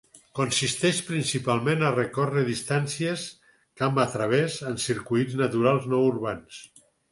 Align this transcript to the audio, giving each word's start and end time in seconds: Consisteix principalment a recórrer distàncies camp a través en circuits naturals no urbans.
Consisteix 0.37 1.01
principalment 1.09 1.85
a 1.89 1.91
recórrer 1.97 2.45
distàncies 2.47 3.27
camp 3.83 4.03
a 4.07 4.07
través 4.15 4.59
en 4.73 4.83
circuits 4.89 5.39
naturals 5.45 5.89
no 5.95 6.03
urbans. 6.11 6.61